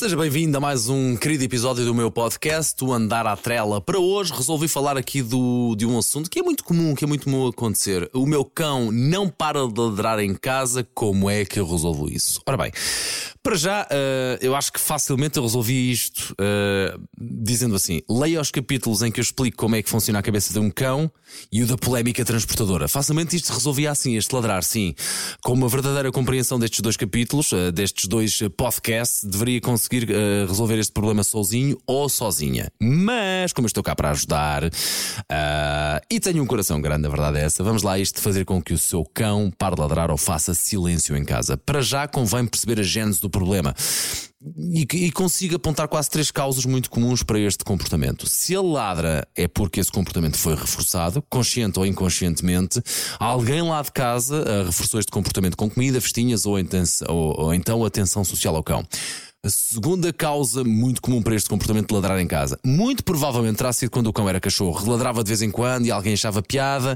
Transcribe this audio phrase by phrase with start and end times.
[0.00, 3.82] Seja bem-vindo a mais um querido episódio do meu podcast, o Andar à Trela.
[3.82, 7.06] Para hoje resolvi falar aqui do, de um assunto que é muito comum, que é
[7.06, 8.08] muito comum acontecer.
[8.14, 12.40] O meu cão não para de ladrar em casa, como é que eu resolvo isso?
[12.46, 12.72] Ora bem,
[13.42, 18.50] para já, uh, eu acho que facilmente eu resolvi isto uh, dizendo assim: leia os
[18.50, 21.10] capítulos em que eu explico como é que funciona a cabeça de um cão
[21.50, 22.86] e o da polémica transportadora.
[22.86, 24.94] Facilmente isto resolvia assim, este ladrar, sim.
[25.42, 30.08] Com uma verdadeira compreensão destes dois capítulos, uh, destes dois podcasts, deveria conseguir
[30.46, 32.70] resolver este problema sozinho ou sozinha.
[32.80, 34.64] Mas, como eu estou cá para ajudar
[36.10, 38.74] e tenho um coração grande, a verdade é essa, vamos lá isto fazer com que
[38.74, 41.56] o seu cão pare de ladrar ou faça silêncio em casa.
[41.56, 43.39] Para já convém perceber a gênese do problema.
[44.56, 48.26] E, e consiga apontar quase três causas muito comuns para este comportamento.
[48.26, 52.82] Se ele ladra, é porque esse comportamento foi reforçado, consciente ou inconscientemente.
[53.18, 56.56] Alguém lá de casa uh, reforçou este comportamento com comida, festinhas ou,
[57.08, 58.82] ou, ou então atenção social ao cão.
[59.42, 63.72] A segunda causa muito comum para este comportamento de ladrar em casa, muito provavelmente terá
[63.72, 66.94] sido quando o cão era cachorro, ladrava de vez em quando e alguém achava piada,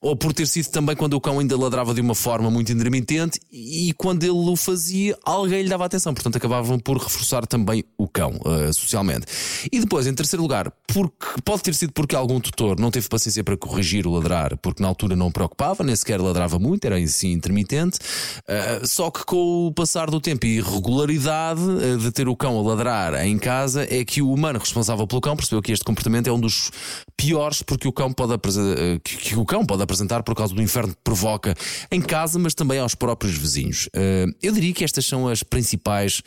[0.00, 3.40] ou por ter sido também quando o cão ainda ladrava de uma forma muito intermitente
[3.50, 8.06] e quando ele o fazia, alguém lhe dava atenção, portanto acabavam por reforçar também o
[8.06, 9.26] cão uh, socialmente.
[9.72, 13.42] E depois, em terceiro lugar, porque pode ter sido porque algum tutor não teve paciência
[13.42, 17.26] para corrigir o ladrar, porque na altura não preocupava, nem sequer ladrava muito, era si
[17.26, 22.58] intermitente, uh, só que com o passar do tempo e regularidade de ter o cão
[22.58, 26.28] a ladrar em casa é que o humano responsável pelo cão percebeu que este comportamento
[26.28, 26.70] é um dos
[27.16, 30.94] piores porque o cão pode eh, que o cão pode apresentar por causa do inferno
[30.94, 31.54] que provoca
[31.90, 33.88] em casa, mas também aos próprios vizinhos.
[33.94, 36.22] Eh, eu diria que estas são as principais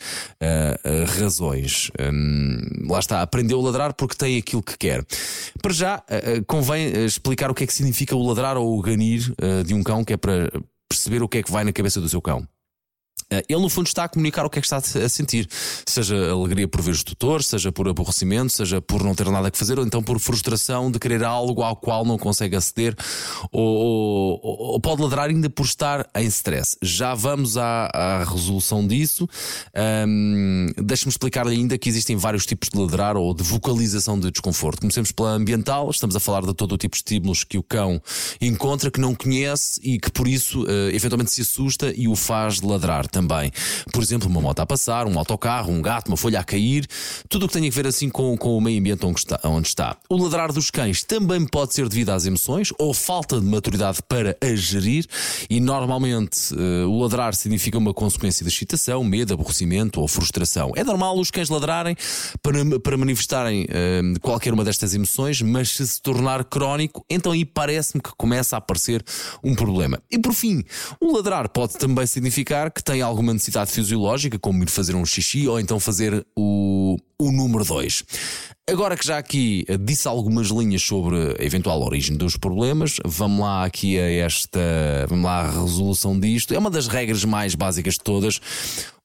[1.18, 1.90] razões.
[2.88, 5.04] Lá está, aprendeu a ladrar porque tem aquilo que quer.
[5.62, 6.02] Para já,
[6.46, 9.32] convém explicar o que é que significa o ladrar ou o ganir
[9.64, 10.50] de um cão, que é para
[10.88, 12.46] perceber o que é que vai na cabeça do seu cão.
[13.30, 15.48] Eh, ele no fundo está a comunicar o que é que está a sentir,
[15.84, 19.58] seja alegria por ver os tutores, seja por aborrecimento, seja por não ter nada que
[19.58, 22.94] fazer, ou então por frustração de querer algo ao qual não consegue aceder,
[23.50, 26.76] ou, ou, ou pode ladrar ainda por estar em stress.
[26.80, 29.28] Já vamos à, à resolução disso.
[30.06, 34.80] Um, Deixe-me explicar-lhe ainda que existem vários tipos de ladrar ou de vocalização de desconforto.
[34.80, 38.00] Comecemos pela ambiental, estamos a falar de todo o tipo de estímulos que o cão
[38.40, 42.60] encontra, que não conhece e que por isso uh, eventualmente se assusta e o faz
[42.60, 43.50] ladrar também.
[43.90, 46.86] Por exemplo, uma moto a passar, um autocarro, um gato, uma folha a cair,
[47.30, 49.68] tudo o que tem a ver assim com, com o meio ambiente onde está, onde
[49.68, 49.96] está.
[50.10, 54.36] O ladrar dos cães também pode ser devido às emoções ou falta de maturidade para
[54.38, 55.06] a gerir,
[55.48, 60.72] e normalmente uh, o ladrar significa uma consequência de excitação, medo, aborrecimento ou frustração.
[60.76, 61.96] É normal os cães ladrarem
[62.42, 67.44] para, para manifestarem uh, qualquer uma destas emoções, mas se se tornar crónico, então aí
[67.44, 69.02] parece-me que começa a aparecer
[69.42, 70.02] um problema.
[70.10, 70.62] E por fim,
[71.00, 75.48] o ladrar pode também significar que tem alguma necessidade fisiológica, como ir fazer um xixi
[75.48, 78.04] ou então fazer o, o número 2.
[78.68, 83.64] Agora que já aqui disse algumas linhas sobre a eventual origem dos problemas, vamos lá
[83.64, 84.60] aqui a esta,
[85.08, 86.52] vamos lá à resolução disto.
[86.52, 88.40] É uma das regras mais básicas de todas.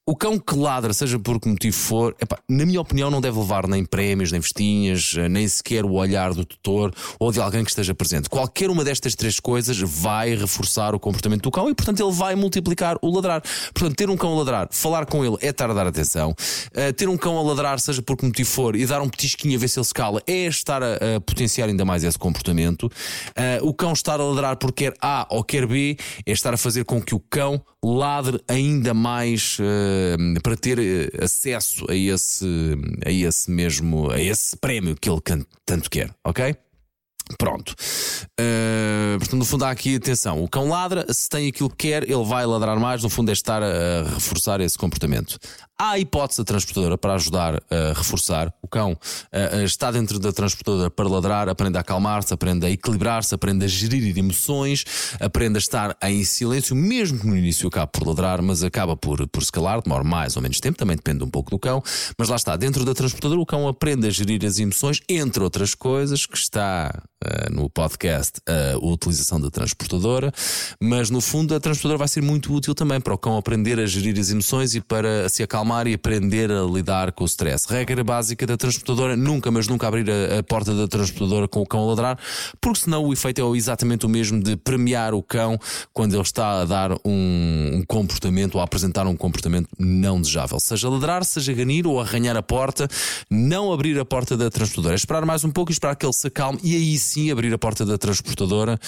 [0.03, 3.37] O cão que ladra, seja por que motivo for, epá, na minha opinião, não deve
[3.37, 7.63] levar nem prémios, nem festinhas, eh, nem sequer o olhar do tutor ou de alguém
[7.63, 8.27] que esteja presente.
[8.27, 12.33] Qualquer uma destas três coisas vai reforçar o comportamento do cão e, portanto, ele vai
[12.33, 13.43] multiplicar o ladrar.
[13.75, 16.31] Portanto, ter um cão a ladrar, falar com ele é estar a atenção.
[16.31, 19.55] Uh, ter um cão a ladrar, seja por que motivo for, e dar um petisquinho
[19.55, 22.85] a ver se ele se cala, é estar a, a potenciar ainda mais esse comportamento.
[22.85, 25.95] Uh, o cão estar a ladrar porque quer A ou quer B
[26.25, 29.57] é estar a fazer com que o cão ladre ainda mais.
[29.59, 32.45] Uh, para ter eh, acesso a esse,
[33.05, 35.21] a esse mesmo, a esse prémio que ele
[35.65, 36.55] tanto quer, ok?
[37.37, 37.73] Pronto.
[38.39, 40.43] Uh, portanto, no fundo, há aqui atenção.
[40.43, 43.01] O cão ladra, se tem aquilo que quer, ele vai ladrar mais.
[43.01, 45.37] No fundo, é estar a reforçar esse comportamento.
[45.79, 48.53] Há a hipótese da transportadora para ajudar a reforçar.
[48.61, 48.95] O cão
[49.63, 54.15] está dentro da transportadora para ladrar, aprende a acalmar-se, aprende a equilibrar-se, aprende a gerir
[54.17, 54.85] emoções,
[55.19, 59.27] aprende a estar em silêncio, mesmo que no início acabe por ladrar, mas acaba por,
[59.27, 61.81] por escalar, demora mais ou menos tempo, também depende um pouco do cão.
[62.17, 65.73] Mas lá está, dentro da transportadora, o cão aprende a gerir as emoções, entre outras
[65.73, 66.93] coisas, que está
[67.25, 70.31] uh, no podcast a utilização da transportadora,
[70.79, 73.85] mas no fundo a transportadora vai ser muito útil também para o cão aprender a
[73.85, 77.65] gerir as emoções e para se acalmar acalmar e aprender a lidar com o stress.
[77.69, 81.65] Regra básica da transportadora: nunca, mas nunca abrir a, a porta da transportadora com o
[81.65, 82.19] cão a ladrar,
[82.59, 85.57] porque senão o efeito é exatamente o mesmo de premiar o cão
[85.93, 90.59] quando ele está a dar um, um comportamento ou a apresentar um comportamento não desejável.
[90.59, 92.87] Seja ladrar, seja ganir ou arranhar a porta,
[93.29, 94.95] não abrir a porta da transportadora.
[94.95, 97.31] É esperar mais um pouco e esperar que ele se acalme e aí sim sim
[97.31, 98.79] abrir a porta da transportadora,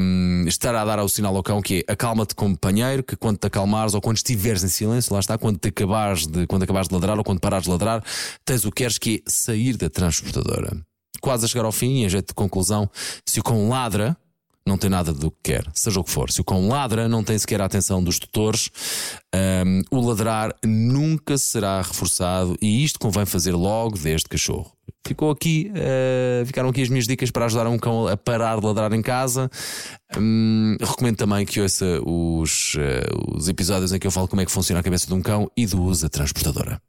[0.00, 3.46] um, estar a dar o sinal ao cão que é acalma-te companheiro, que quando te
[3.46, 6.94] acalmares ou quando estiveres em silêncio, lá está, quando te acabares de, quando acabares de
[6.94, 8.02] ladrar ou quando parares de ladrar,
[8.44, 10.76] tens o que queres que é sair da transportadora.
[11.20, 12.88] Quase a chegar ao fim, em jeito de conclusão,
[13.26, 14.16] se o cão ladra,
[14.66, 16.30] não tem nada do que quer, seja o que for.
[16.30, 18.70] Se o cão ladra, não tem sequer a atenção dos tutores,
[19.34, 24.72] um, o ladrar nunca será reforçado e isto convém fazer logo desde cachorro.
[25.06, 28.64] Ficou aqui, uh, ficaram aqui as minhas dicas para ajudar um cão a parar de
[28.64, 29.50] ladrar em casa.
[30.16, 34.46] Um, recomendo também que ouça os, uh, os episódios em que eu falo como é
[34.46, 36.80] que funciona a cabeça de um cão e do uso da transportadora.